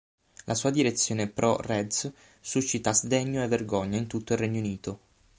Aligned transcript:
La 0.45 0.55
sua 0.55 0.71
direzione 0.71 1.27
pro 1.29 1.57
"reds" 1.61 2.11
suscita 2.39 2.91
sdegno 2.91 3.43
e 3.43 3.47
vergogna 3.47 3.99
in 3.99 4.07
tutto 4.07 4.33
il 4.33 4.39
Regno 4.39 4.57
Unito. 4.57 4.99